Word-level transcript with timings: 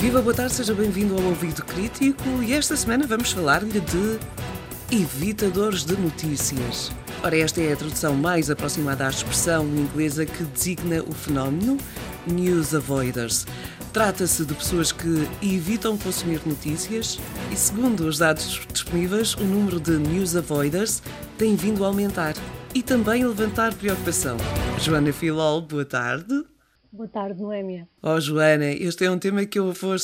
Viva, 0.00 0.22
boa 0.22 0.34
tarde, 0.34 0.54
seja 0.54 0.72
bem-vindo 0.72 1.14
ao 1.14 1.22
Ouvido 1.24 1.62
Crítico 1.62 2.42
e 2.42 2.54
esta 2.54 2.74
semana 2.74 3.06
vamos 3.06 3.32
falar-lhe 3.32 3.80
de 3.80 4.18
evitadores 4.90 5.84
de 5.84 5.94
notícias. 5.94 6.90
Ora, 7.22 7.36
esta 7.36 7.60
é 7.60 7.74
a 7.74 7.76
tradução 7.76 8.14
mais 8.14 8.50
aproximada 8.50 9.06
à 9.06 9.10
expressão 9.10 9.66
inglesa 9.66 10.24
que 10.24 10.42
designa 10.44 11.02
o 11.02 11.12
fenómeno 11.12 11.76
News 12.26 12.74
Avoiders. 12.74 13.46
Trata-se 13.92 14.46
de 14.46 14.54
pessoas 14.54 14.90
que 14.90 15.28
evitam 15.42 15.98
consumir 15.98 16.40
notícias 16.46 17.20
e, 17.52 17.56
segundo 17.56 18.06
os 18.06 18.16
dados 18.16 18.58
disponíveis, 18.72 19.34
o 19.34 19.44
número 19.44 19.78
de 19.78 19.98
news 19.98 20.34
avoiders 20.34 21.02
tem 21.36 21.54
vindo 21.54 21.84
a 21.84 21.88
aumentar 21.88 22.34
e 22.74 22.82
também 22.82 23.22
a 23.22 23.28
levantar 23.28 23.74
preocupação. 23.74 24.38
Joana 24.78 25.12
Filol, 25.12 25.60
boa 25.60 25.84
tarde. 25.84 26.49
Boa 26.92 27.08
tarde, 27.08 27.40
Noémia. 27.40 27.88
Oh, 28.02 28.20
Joana, 28.20 28.66
este 28.72 29.04
é 29.04 29.10
um 29.10 29.18
tema 29.18 29.46
que 29.46 29.60
eu 29.60 29.72
vou, 29.72 29.94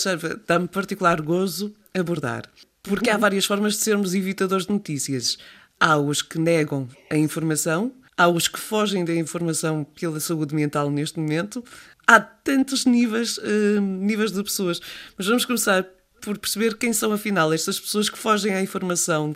dar-me 0.47 0.69
particular 0.69 1.20
gozo 1.20 1.74
abordar. 1.92 2.45
Porque 2.80 3.11
há 3.11 3.16
várias 3.16 3.45
formas 3.45 3.74
de 3.74 3.80
sermos 3.80 4.15
evitadores 4.15 4.66
de 4.66 4.73
notícias. 4.73 5.37
Há 5.80 5.97
os 5.98 6.23
que 6.23 6.38
negam 6.38 6.88
a 7.11 7.16
informação, 7.16 7.92
há 8.16 8.28
os 8.28 8.47
que 8.47 8.59
fogem 8.59 9.05
da 9.05 9.12
informação 9.12 9.83
pela 9.83 10.20
saúde 10.20 10.55
mental 10.55 10.88
neste 10.88 11.19
momento, 11.19 11.64
há 12.06 12.20
tantos 12.20 12.87
níveis, 12.87 13.37
uh, 13.39 13.80
níveis 13.80 14.30
de 14.30 14.42
pessoas. 14.45 14.80
Mas 15.19 15.27
vamos 15.27 15.45
começar 15.45 15.84
por 16.20 16.39
perceber 16.39 16.77
quem 16.77 16.92
são, 16.92 17.12
afinal, 17.12 17.53
estas 17.53 17.80
pessoas 17.80 18.09
que 18.09 18.16
fogem 18.16 18.55
à 18.55 18.62
informação 18.62 19.34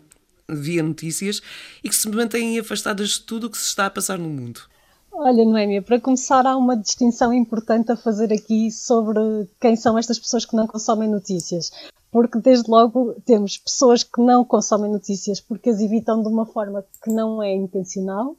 via 0.49 0.85
notícias 0.85 1.43
e 1.83 1.89
que 1.89 1.97
se 1.97 2.09
mantêm 2.09 2.61
afastadas 2.61 3.11
de 3.11 3.23
tudo 3.23 3.49
o 3.49 3.51
que 3.51 3.59
se 3.59 3.67
está 3.67 3.87
a 3.87 3.91
passar 3.91 4.19
no 4.19 4.29
mundo. 4.29 4.61
Olha, 5.23 5.45
Noémia, 5.45 5.83
para 5.83 6.01
começar, 6.01 6.47
há 6.47 6.57
uma 6.57 6.75
distinção 6.75 7.31
importante 7.31 7.93
a 7.93 7.97
fazer 7.97 8.33
aqui 8.33 8.71
sobre 8.71 9.21
quem 9.61 9.77
são 9.77 9.99
estas 9.99 10.19
pessoas 10.19 10.47
que 10.47 10.57
não 10.57 10.67
consomem 10.67 11.11
notícias. 11.11 11.71
Porque, 12.11 12.39
desde 12.39 12.71
logo, 12.71 13.13
temos 13.27 13.59
pessoas 13.59 14.03
que 14.03 14.19
não 14.19 14.43
consomem 14.43 14.91
notícias 14.91 15.39
porque 15.39 15.69
as 15.69 15.79
evitam 15.79 16.23
de 16.23 16.29
uma 16.29 16.47
forma 16.47 16.83
que 17.05 17.11
não 17.11 17.43
é 17.43 17.55
intencional, 17.55 18.35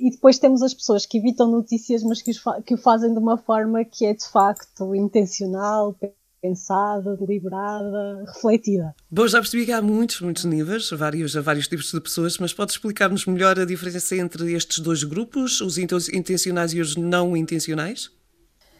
e 0.00 0.10
depois 0.10 0.38
temos 0.38 0.62
as 0.62 0.72
pessoas 0.72 1.04
que 1.04 1.18
evitam 1.18 1.50
notícias, 1.50 2.02
mas 2.02 2.22
que, 2.22 2.32
que 2.64 2.74
o 2.74 2.78
fazem 2.78 3.12
de 3.12 3.18
uma 3.18 3.36
forma 3.36 3.84
que 3.84 4.06
é 4.06 4.14
de 4.14 4.26
facto 4.26 4.94
intencional, 4.94 5.94
pensada, 6.42 7.16
deliberada, 7.16 8.24
refletida. 8.26 8.94
Bom, 9.08 9.28
já 9.28 9.38
percebi 9.38 9.64
que 9.64 9.72
há 9.72 9.80
muitos, 9.80 10.20
muitos 10.20 10.44
níveis, 10.44 10.90
vários, 10.90 11.34
vários 11.34 11.68
tipos 11.68 11.92
de 11.92 12.00
pessoas, 12.00 12.36
mas 12.38 12.52
pode 12.52 12.72
explicar-nos 12.72 13.24
melhor 13.26 13.58
a 13.60 13.64
diferença 13.64 14.16
entre 14.16 14.52
estes 14.52 14.80
dois 14.80 15.04
grupos, 15.04 15.60
os 15.60 15.78
intencionais 15.78 16.74
e 16.74 16.80
os 16.80 16.96
não 16.96 17.36
intencionais? 17.36 18.10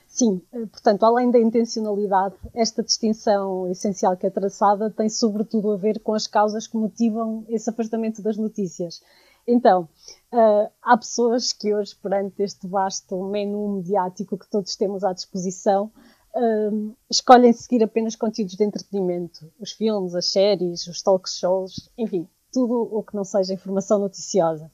Sim, 0.09 0.43
eh, 0.53 0.67
portanto, 0.67 1.05
além 1.05 1.31
da 1.31 1.39
intencionalidade, 1.39 2.35
esta 2.53 2.83
distinção 2.83 3.71
essencial 3.71 4.15
que 4.15 4.27
é 4.27 4.31
traçada 4.31 4.91
tem 4.91 5.09
sobretudo 5.09 5.71
a 5.71 5.77
ver 5.77 6.01
com 6.01 6.13
as 6.13 6.27
causas 6.27 6.67
que 6.67 6.77
motivam 6.77 7.47
esse 7.49 7.71
afastamento 7.71 8.21
das 8.21 8.37
notícias. 8.37 9.01
Então, 9.47 9.89
uh, 10.33 10.71
há 10.83 10.97
pessoas 10.97 11.53
que 11.53 11.75
hoje, 11.75 11.97
perante 11.97 12.43
este 12.43 12.67
vasto 12.69 13.25
menu 13.25 13.77
mediático 13.77 14.39
que 14.39 14.49
todos 14.49 14.77
temos 14.77 15.03
à 15.03 15.13
disposição, 15.13 15.91
escolhem 17.11 17.53
seguir 17.53 17.83
apenas 17.83 18.17
conteúdos 18.17 18.57
de 18.57 18.65
entretenimento. 18.65 19.53
Os 19.61 19.73
filmes, 19.73 20.15
as 20.15 20.31
séries, 20.31 20.87
os 20.87 21.03
talk 21.03 21.29
shows, 21.29 21.91
enfim, 21.99 22.29
tudo 22.53 22.75
o 22.75 23.03
que 23.03 23.15
não 23.15 23.25
seja 23.25 23.55
informação 23.55 23.99
noticiosa. 23.99 24.71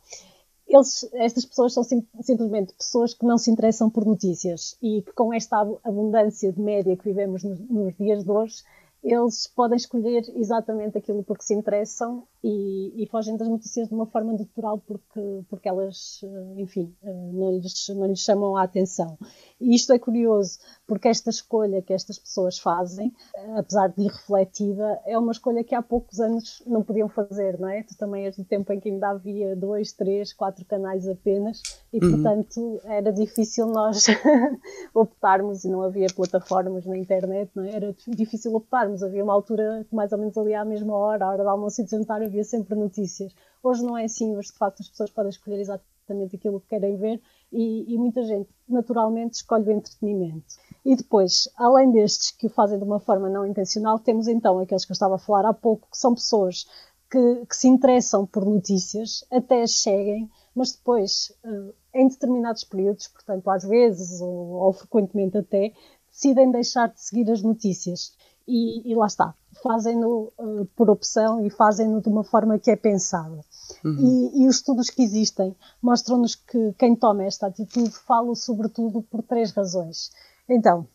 Eles, 0.67 1.09
estas 1.15 1.47
pessoas 1.47 1.73
são 1.73 1.83
sim, 1.83 2.07
simplesmente 2.21 2.75
pessoas 2.75 3.15
que 3.15 3.25
não 3.25 3.39
se 3.39 3.51
interessam 3.51 3.89
por 3.89 4.05
notícias 4.05 4.77
e 4.83 5.01
que 5.01 5.13
com 5.13 5.33
esta 5.33 5.61
abundância 5.83 6.53
de 6.53 6.61
média 6.61 6.95
que 6.95 7.05
vivemos 7.05 7.43
nos, 7.43 7.59
nos 7.59 7.97
dias 7.97 8.23
de 8.23 8.31
hoje, 8.31 8.63
eles 9.03 9.47
podem 9.47 9.77
escolher 9.77 10.25
exatamente 10.35 10.99
aquilo 10.99 11.23
por 11.23 11.39
que 11.39 11.45
se 11.45 11.55
interessam 11.55 12.27
e, 12.43 13.03
e, 13.03 13.07
fogem 13.07 13.37
das 13.37 13.49
notícias 13.49 13.89
de 13.89 13.95
uma 13.95 14.07
forma 14.07 14.33
natural 14.33 14.79
porque, 14.79 15.45
porque 15.49 15.69
elas, 15.69 16.21
eh, 16.25 16.61
enfim, 16.61 16.95
eh, 17.03 17.31
não 17.33 17.53
lhes, 17.53 17.89
não 17.91 18.07
lhes 18.07 18.21
chamam 18.21 18.57
a 18.57 18.65
atenção. 18.65 19.17
E 19.61 19.75
isto 19.75 19.93
é 19.93 19.99
curioso, 19.99 20.59
porque 20.89 21.07
esta 21.07 21.29
escolha 21.29 21.83
que 21.83 21.93
estas 21.93 22.19
pessoas 22.19 22.59
fazem, 22.59 23.13
apesar 23.55 23.89
de 23.89 24.05
irrefletida, 24.05 24.99
é 25.05 25.19
uma 25.19 25.33
escolha 25.33 25.63
que 25.63 25.75
há 25.75 25.83
poucos 25.83 26.19
anos 26.19 26.63
não 26.67 26.83
podiam 26.83 27.11
fazer, 27.11 27.61
não 27.61 27.69
é? 27.69 27.83
Tu 27.83 27.95
também 27.95 28.25
és 28.25 28.39
do 28.39 28.45
tempo 28.45 28.73
em 28.73 28.81
que 28.81 28.89
ainda 28.89 29.11
havia 29.11 29.55
dois, 29.55 29.93
três, 29.93 30.33
quatro 30.33 30.65
canais 30.65 31.07
apenas 31.07 31.61
e, 31.93 32.03
uhum. 32.03 32.11
portanto, 32.13 32.81
era 32.85 33.13
difícil 33.13 33.67
nós 33.67 34.07
optarmos 34.95 35.63
e 35.65 35.69
não 35.69 35.83
havia 35.83 36.07
plataformas 36.09 36.87
na 36.87 36.97
internet, 36.97 37.51
não 37.55 37.65
é? 37.65 37.71
Era 37.75 37.95
difícil 38.09 38.55
optarmos. 38.55 39.03
Havia 39.03 39.23
uma 39.23 39.35
altura 39.35 39.85
que 39.87 39.95
mais 39.95 40.11
ou 40.13 40.19
menos 40.19 40.39
ali 40.39 40.55
à 40.55 40.65
mesma 40.65 40.97
hora, 40.97 41.27
à 41.27 41.29
hora 41.29 41.43
do 41.43 41.51
almoço 41.51 41.83
e 41.83 41.85
de 41.85 41.91
jantar, 41.91 42.23
havia 42.23 42.45
sempre 42.45 42.75
notícias. 42.75 43.35
Hoje 43.63 43.85
não 43.85 43.99
é 43.99 44.05
assim, 44.05 44.35
hoje 44.35 44.53
de 44.53 44.57
facto 44.57 44.81
as 44.81 44.89
pessoas 44.89 45.11
podem 45.11 45.29
escolher 45.29 45.61
exatamente 45.61 46.37
aquilo 46.37 46.61
que 46.61 46.69
querem 46.69 46.97
ver 46.97 47.21
e, 47.53 47.93
e, 47.93 47.99
muita 47.99 48.23
gente 48.23 48.49
naturalmente 48.69 49.35
escolhe 49.35 49.69
o 49.69 49.73
entretenimento. 49.73 50.55
E 50.85 50.97
depois, 50.97 51.49
além 51.57 51.91
destes 51.91 52.31
que 52.31 52.47
o 52.47 52.51
fazem 52.51 52.79
de 52.79 52.85
uma 52.85 53.01
forma 53.01 53.29
não 53.29 53.47
intencional, 53.47 53.99
temos 53.99 54.29
então 54.29 54.59
aqueles 54.59 54.85
que 54.85 54.93
eu 54.93 54.95
estava 54.95 55.17
a 55.17 55.19
falar 55.19 55.47
há 55.47 55.53
pouco, 55.53 55.89
que 55.91 55.99
são 55.99 56.15
pessoas 56.15 56.67
que, 57.11 57.47
que 57.47 57.57
se 57.57 57.69
interessam 57.69 58.27
por 58.27 58.45
notícias, 58.45 59.25
até 59.31 59.63
as 59.63 59.81
seguem, 59.81 60.31
mas 60.55 60.73
depois, 60.73 61.33
eh, 61.45 61.75
em 61.95 62.09
determinados 62.09 62.65
períodos, 62.65 63.09
portanto 63.09 63.49
às 63.51 63.65
vezes 63.65 64.21
ou, 64.21 64.29
ou 64.29 64.73
frequentemente 64.73 65.39
até, 65.39 65.73
decidem 66.11 66.51
deixar 66.51 66.89
de 66.89 67.01
seguir 67.01 67.31
as 67.31 67.43
notícias. 67.43 68.13
E, 68.47 68.91
e 68.91 68.95
lá 68.95 69.07
está, 69.07 69.35
fazem-no 69.63 70.33
uh, 70.39 70.65
por 70.75 70.89
opção 70.89 71.45
e 71.45 71.51
fazem-no 71.51 72.01
de 72.01 72.09
uma 72.09 72.25
forma 72.25 72.59
que 72.59 72.71
é 72.71 72.77
pensada. 72.77 73.45
Uhum. 73.85 74.31
E, 74.35 74.43
e, 74.43 74.49
os 74.49 74.57
estudos 74.57 74.89
que 74.89 75.03
existem 75.03 75.55
mostram-nos 75.83 76.35
que 76.35 76.73
quem 76.79 76.97
toma 76.97 77.25
esta 77.25 77.47
atitude 77.47 77.91
fala 77.91 78.35
sobretudo 78.35 79.03
por 79.03 79.23
três 79.23 79.51
razões. 79.51 80.11
Então, 80.49 80.87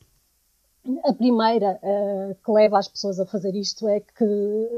a 1.06 1.14
primeira 1.14 1.80
uh, 1.82 2.36
que 2.44 2.52
leva 2.52 2.78
as 2.78 2.88
pessoas 2.88 3.20
a 3.20 3.26
fazer 3.26 3.56
isto 3.56 3.88
é 3.88 4.00
que 4.00 4.26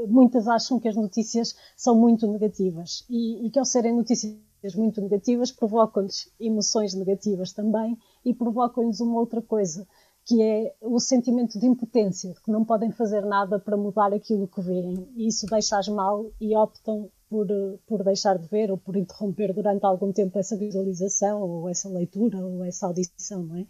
muitas 0.06 0.46
acham 0.46 0.78
que 0.78 0.88
as 0.88 0.94
notícias 0.94 1.56
são 1.76 1.96
muito 1.96 2.26
negativas 2.30 3.04
e, 3.10 3.46
e 3.46 3.50
que 3.50 3.58
ao 3.58 3.64
serem 3.64 3.96
notícias 3.96 4.36
muito 4.76 5.00
negativas 5.00 5.50
provocam-lhes 5.50 6.30
emoções 6.38 6.94
negativas 6.94 7.52
também 7.52 7.96
e 8.24 8.34
provocam-lhes 8.34 9.00
uma 9.00 9.18
outra 9.18 9.40
coisa, 9.42 9.86
que 10.24 10.42
é 10.42 10.74
o 10.80 10.98
sentimento 10.98 11.58
de 11.58 11.66
impotência, 11.66 12.32
de 12.32 12.40
que 12.40 12.50
não 12.50 12.64
podem 12.64 12.90
fazer 12.90 13.24
nada 13.24 13.58
para 13.58 13.76
mudar 13.76 14.12
aquilo 14.12 14.48
que 14.48 14.60
veem. 14.60 15.08
E 15.16 15.28
isso 15.28 15.46
deixa-as 15.46 15.88
mal 15.88 16.30
e 16.40 16.56
optam 16.56 17.08
por, 17.28 17.46
por 17.86 18.04
deixar 18.04 18.38
de 18.38 18.46
ver 18.48 18.70
ou 18.70 18.78
por 18.78 18.96
interromper 18.96 19.52
durante 19.52 19.84
algum 19.84 20.12
tempo 20.12 20.38
essa 20.38 20.56
visualização 20.56 21.42
ou 21.42 21.68
essa 21.68 21.88
leitura 21.88 22.44
ou 22.44 22.64
essa 22.64 22.86
audição, 22.86 23.42
não 23.42 23.56
é? 23.56 23.66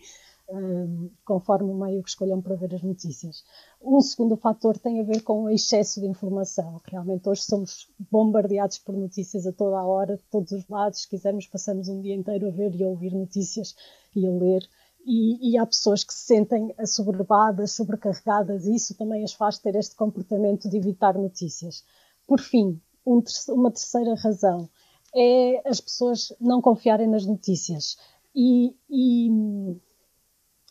Conforme 1.25 1.71
o 1.71 1.75
meio 1.75 2.03
que 2.03 2.09
escolham 2.09 2.41
para 2.41 2.55
ver 2.55 2.75
as 2.75 2.83
notícias. 2.83 3.45
Um 3.83 4.01
segundo 4.01 4.37
fator 4.37 4.79
tem 4.79 5.01
a 5.01 5.05
ver 5.05 5.23
com 5.23 5.43
o 5.45 5.51
excesso 5.51 6.01
de 6.01 6.07
informação. 6.07 6.81
Realmente 6.85 7.29
hoje 7.29 7.43
somos 7.43 7.89
bombardeados 8.11 8.79
por 8.79 8.97
notícias 8.97 9.47
a 9.47 9.53
toda 9.53 9.79
a 9.79 9.85
hora, 9.85 10.17
de 10.17 10.23
todos 10.31 10.53
os 10.53 10.69
lados. 10.69 11.03
Se 11.03 11.09
quisermos, 11.09 11.47
passamos 11.47 11.89
um 11.89 12.01
dia 12.01 12.15
inteiro 12.15 12.47
a 12.47 12.51
ver 12.51 12.75
e 12.75 12.85
a 12.85 12.89
ouvir 12.89 13.13
notícias 13.13 13.75
e 14.15 14.27
a 14.27 14.31
ler 14.31 14.63
e, 15.07 15.53
e, 15.53 15.57
há 15.57 15.65
pessoas 15.65 16.03
que 16.03 16.13
se 16.13 16.27
sentem 16.27 16.75
assoberbadas, 16.77 17.71
sobrecarregadas, 17.71 18.67
e 18.67 18.75
isso 18.75 18.93
também 18.97 19.23
as 19.23 19.33
faz 19.33 19.57
ter 19.57 19.77
este 19.77 19.95
comportamento 19.95 20.69
de 20.69 20.77
evitar 20.77 21.15
notícias. 21.15 21.85
Por 22.27 22.41
fim, 22.41 22.81
um, 23.07 23.23
uma 23.51 23.71
terceira 23.71 24.17
razão 24.17 24.69
é 25.15 25.63
as 25.65 25.81
pessoas 25.81 26.33
não 26.41 26.61
confiarem 26.61 27.07
nas 27.07 27.25
notícias. 27.25 27.97
E, 28.35 28.75
e 28.91 29.31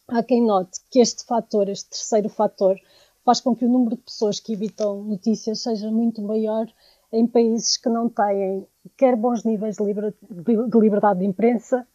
há 0.08 0.24
quem 0.24 0.46
note 0.46 0.80
que 0.90 1.00
este 1.00 1.26
fator, 1.26 1.70
este 1.70 1.90
terceiro 1.90 2.30
fator, 2.30 2.76
faz 3.24 3.42
com 3.42 3.56
que 3.56 3.66
o 3.66 3.70
número 3.70 3.96
de 3.96 4.04
pessoas 4.04 4.40
que 4.40 4.54
evitam 4.54 5.04
notícias 5.04 5.62
seja 5.62 5.90
muito 5.90 6.22
maior 6.22 6.68
em 7.12 7.26
países 7.28 7.78
que 7.78 7.90
não 7.90 8.10
têm 8.10 8.68
quer 8.98 9.16
bons 9.16 9.44
níveis 9.44 9.78
de, 9.78 9.84
de 9.94 10.80
liberdade 10.80 11.20
de 11.20 11.26
imprensa, 11.26 11.88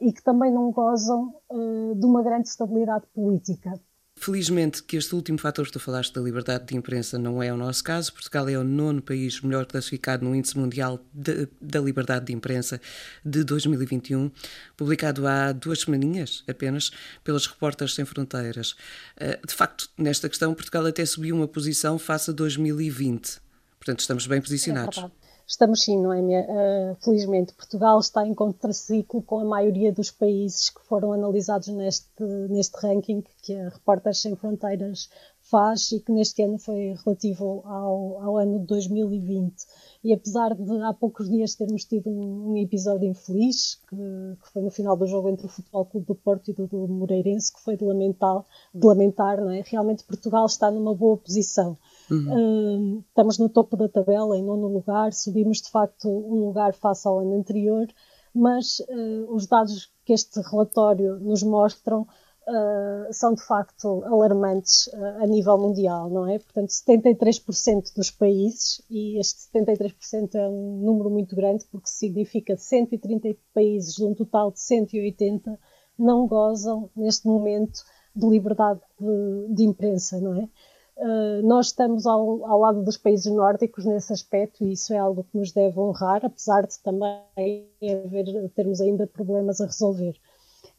e 0.00 0.12
que 0.12 0.22
também 0.22 0.52
não 0.52 0.70
gozam 0.70 1.34
uh, 1.50 1.94
de 1.94 2.04
uma 2.04 2.22
grande 2.22 2.48
estabilidade 2.48 3.06
política. 3.14 3.80
Felizmente 4.16 4.82
que 4.82 4.96
este 4.96 5.14
último 5.14 5.38
fator 5.38 5.66
que 5.66 5.72
tu 5.72 5.80
falaste 5.80 6.14
da 6.14 6.20
liberdade 6.20 6.66
de 6.66 6.76
imprensa 6.76 7.18
não 7.18 7.42
é 7.42 7.52
o 7.52 7.56
nosso 7.56 7.82
caso. 7.82 8.12
Portugal 8.12 8.48
é 8.48 8.56
o 8.56 8.62
nono 8.62 9.02
país 9.02 9.40
melhor 9.40 9.66
classificado 9.66 10.24
no 10.24 10.34
Índice 10.34 10.56
Mundial 10.56 11.04
de, 11.12 11.48
da 11.60 11.80
Liberdade 11.80 12.26
de 12.26 12.32
Imprensa 12.32 12.80
de 13.24 13.42
2021, 13.42 14.30
publicado 14.76 15.26
há 15.26 15.52
duas 15.52 15.80
semaninhas 15.80 16.44
apenas 16.48 16.90
pelos 17.24 17.46
Repórteres 17.46 17.94
Sem 17.94 18.04
Fronteiras. 18.04 18.76
Eh, 19.16 19.38
de 19.46 19.52
facto, 19.52 19.90
nesta 19.98 20.28
questão, 20.28 20.54
Portugal 20.54 20.86
até 20.86 21.04
subiu 21.04 21.34
uma 21.34 21.48
posição 21.48 21.98
face 21.98 22.30
a 22.30 22.32
2020. 22.32 23.40
Portanto, 23.78 24.00
estamos 24.00 24.26
bem 24.26 24.40
posicionados. 24.40 24.96
É 24.98 25.23
Estamos 25.46 25.82
sim, 25.82 26.00
não 26.00 26.12
é? 26.12 26.20
Uh, 26.20 26.94
felizmente, 27.02 27.52
Portugal 27.52 28.00
está 28.00 28.26
em 28.26 28.32
contraciclo 28.32 29.22
com 29.22 29.40
a 29.40 29.44
maioria 29.44 29.92
dos 29.92 30.10
países 30.10 30.70
que 30.70 30.80
foram 30.86 31.12
analisados 31.12 31.68
neste, 31.68 32.22
neste 32.48 32.74
ranking 32.78 33.22
que 33.42 33.54
a 33.54 33.68
Repórteres 33.68 34.20
Sem 34.20 34.34
Fronteiras 34.36 35.10
faz 35.42 35.92
e 35.92 36.00
que 36.00 36.10
neste 36.12 36.42
ano 36.42 36.58
foi 36.58 36.96
relativo 37.04 37.62
ao, 37.66 38.22
ao 38.22 38.36
ano 38.38 38.60
de 38.60 38.66
2020. 38.66 39.54
E 40.04 40.12
apesar 40.12 40.54
de 40.54 40.82
há 40.82 40.92
poucos 40.92 41.30
dias 41.30 41.54
termos 41.54 41.86
tido 41.86 42.10
um, 42.10 42.50
um 42.50 42.56
episódio 42.58 43.08
infeliz, 43.08 43.80
que, 43.88 43.96
que, 43.96 44.52
foi 44.52 44.60
no 44.60 44.70
final 44.70 44.94
do 44.98 45.06
jogo 45.06 45.30
entre 45.30 45.46
o 45.46 45.48
Futebol 45.48 45.86
Clube 45.86 46.06
do 46.06 46.14
Porto 46.14 46.50
e 46.50 46.52
do, 46.52 46.66
do 46.66 46.86
Moreirense, 46.86 47.50
que 47.50 47.62
foi 47.62 47.74
de 47.74 47.86
lamentar, 47.86 48.44
de 48.74 48.86
lamentar 48.86 49.40
não 49.40 49.50
é? 49.50 49.62
realmente 49.64 50.04
Portugal 50.04 50.44
está 50.44 50.70
numa 50.70 50.94
boa 50.94 51.16
posição. 51.16 51.78
Uhum. 52.10 52.98
Uh, 52.98 53.04
estamos 53.08 53.38
no 53.38 53.48
topo 53.48 53.78
da 53.78 53.88
tabela, 53.88 54.36
em 54.36 54.42
nono 54.42 54.68
lugar, 54.68 55.14
subimos 55.14 55.62
de 55.62 55.70
facto 55.70 56.06
um 56.06 56.44
lugar 56.44 56.74
face 56.74 57.08
ao 57.08 57.20
ano 57.20 57.38
anterior, 57.38 57.86
mas 58.34 58.80
uh, 58.80 59.34
os 59.34 59.46
dados 59.46 59.90
que 60.04 60.12
este 60.12 60.38
relatório 60.40 61.18
nos 61.18 61.42
mostram 61.42 62.06
uh, 62.48 63.12
são 63.12 63.34
de 63.34 63.42
facto 63.42 64.02
alarmantes 64.04 64.86
uh, 64.88 65.22
a 65.22 65.26
nível 65.26 65.58
mundial, 65.58 66.08
não 66.10 66.28
é? 66.28 66.38
Portanto, 66.38 66.70
73% 66.70 67.94
dos 67.96 68.10
países, 68.10 68.82
e 68.90 69.18
este 69.18 69.48
73% 69.52 70.34
é 70.34 70.48
um 70.48 70.80
número 70.82 71.10
muito 71.10 71.34
grande 71.34 71.64
porque 71.70 71.88
significa 71.88 72.56
130 72.56 73.36
países 73.52 73.94
de 73.94 74.04
um 74.04 74.14
total 74.14 74.50
de 74.50 74.60
180 74.60 75.58
não 75.98 76.26
gozam 76.26 76.90
neste 76.96 77.26
momento 77.26 77.80
de 78.14 78.26
liberdade 78.28 78.80
de, 78.98 79.54
de 79.54 79.64
imprensa, 79.64 80.20
não 80.20 80.34
é? 80.34 80.48
Uh, 80.96 81.42
nós 81.44 81.66
estamos 81.66 82.06
ao, 82.06 82.46
ao, 82.46 82.60
lado 82.60 82.84
dos 82.84 82.96
países 82.96 83.26
nórdicos 83.26 83.84
nesse 83.84 84.12
aspecto 84.12 84.62
e 84.62 84.72
isso 84.72 84.94
é 84.94 84.98
algo 84.98 85.24
que 85.24 85.36
nos 85.36 85.50
deve 85.50 85.76
honrar, 85.80 86.24
apesar 86.24 86.62
de 86.62 86.80
também 86.80 87.68
haver, 87.82 88.48
termos 88.50 88.80
ainda 88.80 89.04
problemas 89.04 89.60
a 89.60 89.66
resolver. 89.66 90.14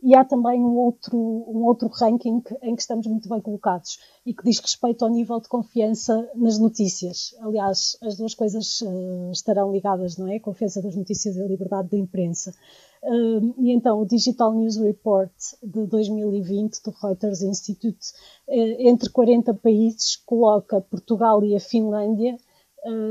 E 0.06 0.14
há 0.14 0.24
também 0.24 0.62
um 0.62 0.78
outro, 0.78 1.18
um 1.18 1.66
outro 1.66 1.90
ranking 1.90 2.40
em 2.62 2.76
que 2.76 2.82
estamos 2.82 3.08
muito 3.08 3.28
bem 3.28 3.42
colocados 3.42 3.98
e 4.24 4.36
que 4.36 4.44
diz 4.44 4.60
respeito 4.60 5.04
ao 5.04 5.10
nível 5.10 5.40
de 5.40 5.50
confiança 5.50 6.30
nas 6.36 6.60
notícias. 6.60 7.34
Aliás, 7.42 7.98
as 8.04 8.16
duas 8.16 8.36
coisas 8.36 8.82
uh, 8.82 9.32
estarão 9.32 9.72
ligadas, 9.72 10.16
não 10.16 10.28
é? 10.28 10.40
Confiança 10.40 10.80
das 10.80 10.96
notícias 10.96 11.36
e 11.36 11.42
a 11.42 11.48
liberdade 11.48 11.90
da 11.90 11.98
imprensa. 11.98 12.54
Uh, 13.02 13.56
e 13.58 13.72
então, 13.72 14.00
o 14.00 14.06
Digital 14.06 14.54
News 14.54 14.78
Report 14.78 15.34
de 15.64 15.88
2020 15.88 16.84
do 16.84 16.92
Reuters 17.02 17.42
Institute, 17.42 18.12
uh, 18.48 18.88
entre 18.88 19.10
40 19.10 19.56
países, 19.56 20.18
coloca 20.18 20.82
Portugal 20.82 21.44
e 21.44 21.56
a 21.56 21.60
Finlândia 21.60 22.38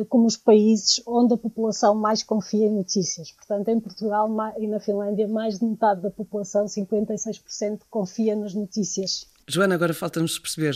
como 0.09 0.27
os 0.27 0.37
países 0.37 1.03
onde 1.07 1.35
a 1.35 1.37
população 1.37 1.95
mais 1.95 2.23
confia 2.23 2.67
em 2.67 2.71
notícias. 2.71 3.33
Portanto, 3.33 3.69
em 3.69 3.81
Portugal 3.81 4.31
e 4.59 4.67
na 4.67 4.81
Finlândia, 4.81 5.27
mais 5.27 5.59
de 5.59 5.65
metade 5.65 6.03
da 6.03 6.11
população, 6.11 6.67
56%, 6.67 7.81
confia 7.91 8.37
nas 8.37 8.55
notícias. 8.55 9.27
Joana, 9.47 9.75
agora 9.75 9.93
falta-nos 9.93 10.39
perceber 10.39 10.75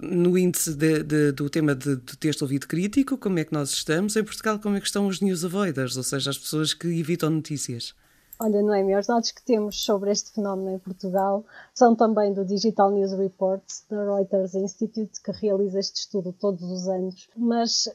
no 0.00 0.38
índice 0.38 0.74
de, 0.74 1.02
de, 1.02 1.32
do 1.32 1.50
tema 1.50 1.74
de, 1.74 1.96
de 1.96 2.16
texto 2.16 2.42
ouvido 2.42 2.68
crítico, 2.68 3.18
como 3.18 3.38
é 3.38 3.44
que 3.44 3.52
nós 3.52 3.70
estamos. 3.70 4.14
Em 4.14 4.22
Portugal, 4.22 4.60
como 4.60 4.76
é 4.76 4.80
que 4.80 4.86
estão 4.86 5.08
os 5.08 5.20
news 5.20 5.44
avoiders, 5.44 5.96
ou 5.96 6.02
seja, 6.02 6.30
as 6.30 6.38
pessoas 6.38 6.72
que 6.72 6.86
evitam 6.86 7.30
notícias? 7.30 7.94
Olha, 8.38 8.62
Noemi, 8.62 8.96
os 8.96 9.06
dados 9.06 9.30
que 9.30 9.44
temos 9.44 9.84
sobre 9.84 10.10
este 10.10 10.32
fenómeno 10.32 10.70
em 10.70 10.78
Portugal 10.78 11.44
são 11.72 11.94
também 11.94 12.32
do 12.32 12.44
Digital 12.44 12.90
News 12.90 13.12
Report 13.12 13.62
da 13.88 14.16
Reuters 14.16 14.54
Institute, 14.54 15.22
que 15.22 15.30
realiza 15.30 15.78
este 15.78 16.00
estudo 16.00 16.32
todos 16.32 16.62
os 16.62 16.88
anos. 16.88 17.28
Mas 17.36 17.88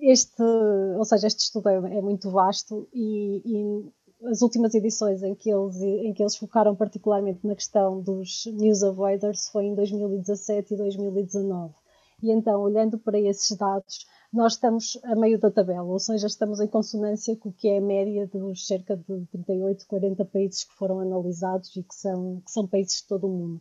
este, 0.00 0.42
ou 0.42 1.04
seja, 1.04 1.26
este 1.26 1.40
estudo 1.40 1.68
é, 1.68 1.98
é 1.98 2.02
muito 2.02 2.30
vasto 2.30 2.88
e, 2.92 3.42
e, 3.44 4.28
as 4.28 4.42
últimas 4.42 4.74
edições 4.74 5.22
em 5.22 5.34
que, 5.34 5.48
eles, 5.50 5.80
em 5.80 6.12
que 6.12 6.22
eles 6.22 6.36
focaram 6.36 6.74
particularmente 6.74 7.46
na 7.46 7.54
questão 7.54 8.00
dos 8.00 8.46
news 8.46 8.82
avoiders 8.82 9.48
foi 9.48 9.66
em 9.66 9.74
2017 9.74 10.74
e 10.74 10.76
2019. 10.76 11.72
E 12.22 12.32
então, 12.32 12.60
olhando 12.60 12.98
para 12.98 13.18
esses 13.18 13.56
dados, 13.56 14.06
nós 14.32 14.54
estamos 14.54 14.98
a 15.04 15.14
meio 15.14 15.38
da 15.38 15.50
tabela, 15.50 15.84
ou 15.84 15.98
seja, 15.98 16.26
estamos 16.26 16.60
em 16.60 16.66
consonância 16.66 17.34
com 17.36 17.48
o 17.48 17.52
que 17.52 17.68
é 17.68 17.78
a 17.78 17.80
média 17.80 18.26
dos 18.26 18.66
cerca 18.66 18.96
de 18.96 19.26
38, 19.26 19.86
40 19.86 20.24
países 20.26 20.64
que 20.64 20.74
foram 20.74 21.00
analisados 21.00 21.74
e 21.76 21.82
que 21.82 21.94
são, 21.94 22.42
que 22.44 22.50
são 22.50 22.66
países 22.66 23.00
de 23.00 23.08
todo 23.08 23.26
o 23.26 23.30
mundo. 23.30 23.60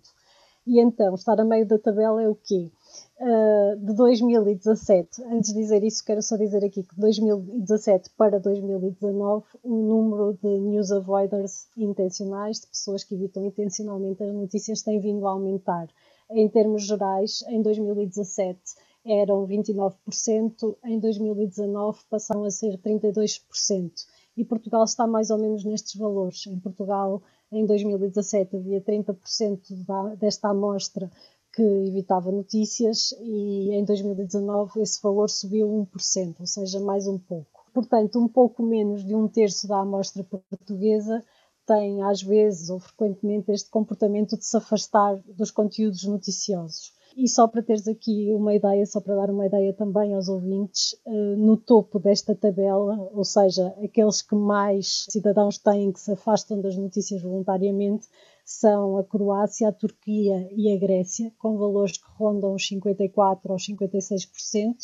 E 0.66 0.81
então, 0.81 1.16
estar 1.16 1.40
a 1.40 1.46
meio 1.46 1.66
da 1.66 1.80
tabela 1.80 2.22
é 2.22 2.28
o 2.28 2.36
quê? 2.36 2.69
Uh, 3.18 3.78
de 3.78 3.94
2017, 3.94 5.24
antes 5.31 5.54
de 5.54 5.60
dizer 5.62 5.81
isso, 5.81 6.04
quero 6.04 6.22
só 6.22 6.36
dizer 6.36 6.62
aqui 6.66 6.84
que 6.84 6.94
de 6.94 7.00
2017 7.00 8.10
para 8.18 8.38
2019, 8.38 9.46
o 9.64 9.74
número 9.74 10.38
de 10.44 10.60
news 10.60 10.92
avoiders 10.92 11.69
intencionais, 11.78 12.60
de 12.60 12.68
pessoas 12.68 13.06
que 13.06 13.16
evitam 13.16 13.46
intencionalmente 13.46 14.22
as 14.22 14.34
notícias, 14.34 14.81
tem 14.81 15.00
vindo 15.00 15.25
a 15.25 15.31
aumentar. 15.31 15.88
Em 16.30 16.50
termos 16.50 16.86
gerais, 16.86 17.46
em 17.48 17.62
2017 17.62 18.60
eram 19.07 19.48
29%, 19.48 20.75
em 20.86 21.00
2019 21.00 22.00
passaram 22.09 22.44
a 22.44 22.51
ser 22.51 22.77
32%. 22.77 23.92
E 24.36 24.44
Portugal 24.44 24.83
está 24.83 25.07
mais 25.07 25.30
ou 25.30 25.38
menos 25.38 25.63
nestes 25.63 25.95
valores. 25.95 26.45
Em 26.45 26.59
Portugal, 26.59 27.21
em 27.51 27.65
2017, 27.65 28.56
havia 28.56 28.81
30% 28.81 29.86
da, 29.86 30.15
desta 30.15 30.50
amostra 30.50 31.09
que 31.54 31.63
evitava 31.63 32.31
notícias 32.31 33.13
e 33.19 33.71
em 33.74 33.83
2019 33.83 34.81
esse 34.81 35.01
valor 35.01 35.30
subiu 35.30 35.68
1%, 35.92 36.36
ou 36.39 36.45
seja, 36.45 36.80
mais 36.80 37.07
um 37.07 37.18
pouco. 37.18 37.65
Portanto, 37.74 38.19
um 38.19 38.27
pouco 38.27 38.62
menos 38.62 39.04
de 39.04 39.15
um 39.15 39.27
terço 39.27 39.68
da 39.68 39.80
amostra 39.80 40.24
portuguesa 40.24 41.24
tem, 41.65 42.04
às 42.04 42.21
vezes 42.21 42.69
ou 42.69 42.80
frequentemente, 42.80 43.51
este 43.51 43.69
comportamento 43.69 44.38
de 44.38 44.45
se 44.45 44.56
afastar 44.56 45.18
dos 45.36 45.51
conteúdos 45.51 46.04
noticiosos. 46.04 46.94
E 47.19 47.28
só 47.28 47.48
para 47.48 47.64
teres 47.64 47.88
aqui 47.88 48.31
uma 48.31 48.54
ideia, 48.54 48.86
só 48.86 49.02
para 49.02 49.16
dar 49.16 49.31
uma 49.31 49.48
ideia 49.48 49.74
também 49.74 50.14
aos 50.14 50.30
ouvintes, 50.30 50.96
eh, 51.04 51.36
no 51.36 51.58
topo 51.58 51.98
desta 51.98 52.36
tabela, 52.36 53.10
ou 53.12 53.24
seja, 53.24 53.74
aqueles 53.84 54.22
que 54.22 54.36
mais 54.36 55.08
cidadãos 55.10 55.58
têm 55.58 55.92
que 55.92 56.00
se 56.00 56.12
afastam 56.12 56.62
das 56.62 56.78
notícias 56.78 57.24
voluntariamente, 57.24 58.08
são 58.46 58.98
a 58.98 59.04
Croácia, 59.04 59.68
a 59.68 59.74
Turquia 59.74 60.48
e 60.52 60.72
a 60.72 60.78
Grécia, 60.78 61.34
com 61.40 61.58
valores 61.58 61.98
que 61.98 62.08
rondam 62.19 62.54
os 62.54 62.69
54% 62.69 63.50
aos 63.50 63.66
56%, 63.66 64.75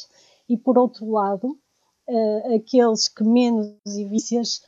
e 0.50 0.58
por 0.58 0.76
outro 0.80 1.12
lado, 1.12 1.56
eh, 2.10 2.56
aqueles 2.56 3.08
que 3.08 3.24
menos 3.24 3.78
evícias 3.96 4.64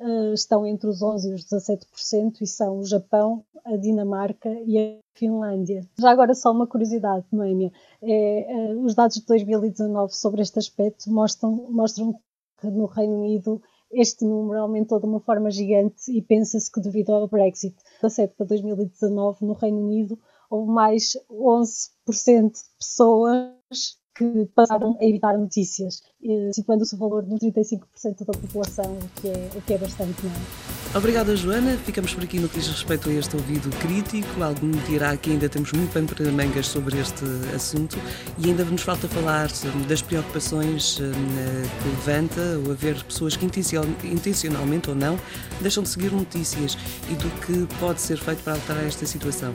uh, 0.00 0.32
estão 0.32 0.66
entre 0.66 0.88
os 0.88 1.00
11% 1.00 1.24
e 1.24 1.34
os 1.34 1.44
17% 1.44 2.40
e 2.40 2.46
são 2.46 2.78
o 2.78 2.84
Japão, 2.84 3.44
a 3.64 3.76
Dinamarca 3.76 4.48
e 4.66 4.78
a 4.78 4.98
Finlândia. 5.14 5.82
Já 5.98 6.10
agora 6.10 6.34
só 6.34 6.50
uma 6.52 6.66
curiosidade, 6.66 7.24
Noémia, 7.32 7.70
é, 8.02 8.74
uh, 8.74 8.84
os 8.84 8.94
dados 8.94 9.16
de 9.16 9.26
2019 9.26 10.14
sobre 10.14 10.42
este 10.42 10.58
aspecto 10.58 11.10
mostram, 11.10 11.68
mostram 11.70 12.14
que 12.60 12.66
no 12.68 12.86
Reino 12.86 13.16
Unido 13.16 13.60
este 13.92 14.24
número 14.24 14.60
aumentou 14.60 15.00
de 15.00 15.06
uma 15.06 15.20
forma 15.20 15.50
gigante 15.50 16.12
e 16.12 16.22
pensa-se 16.22 16.70
que 16.70 16.80
devido 16.80 17.10
ao 17.10 17.26
Brexit. 17.26 17.74
Da 18.00 18.08
7 18.08 18.34
para 18.36 18.46
2019, 18.46 19.44
no 19.44 19.52
Reino 19.54 19.78
Unido, 19.78 20.18
houve 20.48 20.70
mais 20.70 21.16
11% 21.28 22.52
de 22.52 22.60
pessoas 22.78 23.98
que 24.14 24.46
passaram 24.54 24.96
a 25.00 25.04
evitar 25.04 25.36
notícias, 25.38 26.02
eh, 26.22 26.50
situando-se 26.52 26.94
o 26.94 26.98
valor 26.98 27.24
de 27.24 27.30
35% 27.30 28.24
da 28.24 28.32
população, 28.32 28.84
o 28.84 29.20
que 29.20 29.28
é, 29.28 29.58
o 29.58 29.62
que 29.62 29.74
é 29.74 29.78
bastante 29.78 30.26
mal. 30.26 30.69
Obrigada, 30.92 31.36
Joana. 31.36 31.76
Ficamos 31.86 32.12
por 32.12 32.24
aqui 32.24 32.40
no 32.40 32.48
que 32.48 32.58
diz 32.58 32.66
respeito 32.66 33.08
a 33.08 33.12
este 33.12 33.36
ouvido 33.36 33.70
crítico. 33.78 34.42
Algo 34.42 34.66
me 34.66 34.76
dirá 34.88 35.16
que 35.16 35.30
ainda 35.30 35.48
temos 35.48 35.70
muito 35.70 35.92
pano 35.92 36.08
para 36.08 36.32
mangas 36.32 36.66
sobre 36.66 36.98
este 36.98 37.24
assunto 37.54 37.96
e 38.36 38.48
ainda 38.48 38.64
nos 38.64 38.82
falta 38.82 39.06
falar 39.06 39.48
das 39.88 40.02
preocupações 40.02 40.98
eh, 41.00 41.68
que 41.80 41.88
levanta 41.90 42.40
o 42.66 42.72
haver 42.72 43.00
pessoas 43.04 43.36
que 43.36 43.46
intencionalmente 43.46 44.90
ou 44.90 44.96
não 44.96 45.16
deixam 45.60 45.84
de 45.84 45.90
seguir 45.90 46.10
notícias 46.10 46.76
e 47.08 47.14
do 47.14 47.30
que 47.46 47.72
pode 47.78 48.00
ser 48.00 48.18
feito 48.18 48.42
para 48.42 48.54
alterar 48.54 48.84
esta 48.84 49.06
situação. 49.06 49.54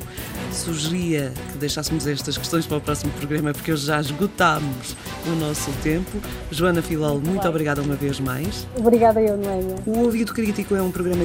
Sugeria 0.54 1.34
que 1.52 1.58
deixássemos 1.58 2.08
estas 2.08 2.38
questões 2.38 2.66
para 2.66 2.78
o 2.78 2.82
próximo 2.82 3.12
programa 3.12 3.52
porque 3.52 3.74
hoje 3.74 3.88
já 3.88 4.00
esgotámos 4.00 4.96
o 5.28 5.36
nosso 5.36 5.70
tempo. 5.84 6.12
Joana 6.50 6.82
Filol, 6.82 7.20
muito 7.20 7.46
obrigada 7.46 7.82
uma 7.82 7.96
vez 7.96 8.22
mais. 8.22 8.66
Obrigada 8.78 9.22
eu, 9.22 9.36
Noémia. 9.36 9.76
O 9.86 10.00
Ouvido 10.00 10.34
Crítico 10.34 10.74
é 10.76 10.82
um 10.82 10.92
programa 10.92 11.25